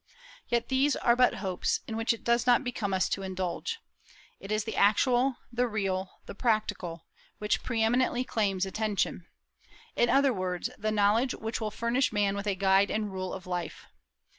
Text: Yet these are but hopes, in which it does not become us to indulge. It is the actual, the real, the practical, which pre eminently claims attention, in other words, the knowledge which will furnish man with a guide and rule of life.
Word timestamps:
Yet 0.47 0.69
these 0.69 0.95
are 0.95 1.15
but 1.15 1.35
hopes, 1.45 1.81
in 1.87 1.95
which 1.95 2.11
it 2.11 2.23
does 2.23 2.47
not 2.47 2.63
become 2.63 2.91
us 2.91 3.07
to 3.09 3.21
indulge. 3.21 3.77
It 4.39 4.51
is 4.51 4.63
the 4.63 4.75
actual, 4.75 5.37
the 5.51 5.67
real, 5.67 6.21
the 6.25 6.33
practical, 6.33 7.05
which 7.37 7.61
pre 7.61 7.83
eminently 7.83 8.23
claims 8.23 8.65
attention, 8.65 9.27
in 9.95 10.09
other 10.09 10.33
words, 10.33 10.71
the 10.75 10.91
knowledge 10.91 11.35
which 11.35 11.61
will 11.61 11.69
furnish 11.69 12.11
man 12.11 12.35
with 12.35 12.47
a 12.47 12.55
guide 12.55 12.89
and 12.89 13.13
rule 13.13 13.31
of 13.31 13.45
life. 13.45 13.85